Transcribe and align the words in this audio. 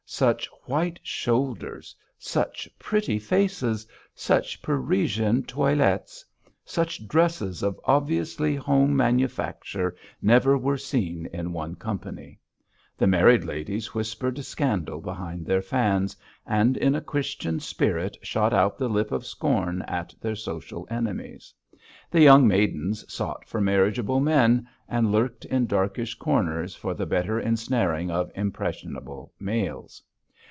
Such 0.07 0.47
white 0.65 0.99
shoulders! 1.03 1.95
such 2.19 2.67
pretty 2.77 3.17
faces! 3.17 3.87
such 4.13 4.61
Parisian 4.61 5.43
toilettes! 5.43 6.25
such 6.65 7.07
dresses 7.07 7.63
of 7.63 7.79
obviously 7.85 8.53
home 8.53 8.93
manufacture 8.93 9.95
never 10.21 10.57
were 10.57 10.77
seen 10.77 11.27
in 11.31 11.53
one 11.53 11.75
company. 11.75 12.39
The 12.97 13.07
married 13.07 13.45
ladies 13.45 13.93
whispered 13.95 14.37
scandal 14.43 14.99
behind 14.99 15.45
their 15.45 15.61
fans, 15.61 16.17
and 16.45 16.75
in 16.75 16.93
a 16.93 17.01
Christian 17.01 17.61
spirit 17.61 18.17
shot 18.21 18.53
out 18.53 18.77
the 18.77 18.89
lip 18.89 19.13
of 19.13 19.25
scorn 19.25 19.81
at 19.83 20.13
their 20.19 20.35
social 20.35 20.85
enemies; 20.89 21.53
the 22.11 22.21
young 22.21 22.45
maidens 22.45 23.05
sought 23.11 23.47
for 23.47 23.61
marriageable 23.61 24.19
men, 24.19 24.67
and 24.89 25.09
lurked 25.11 25.45
in 25.45 25.65
darkish 25.65 26.15
corners 26.15 26.75
for 26.75 26.93
the 26.93 27.05
better 27.05 27.39
ensnaring 27.39 28.11
of 28.11 28.29
impressionable 28.35 29.31
males. 29.39 30.03